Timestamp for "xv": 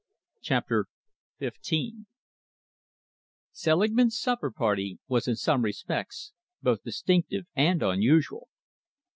1.39-1.51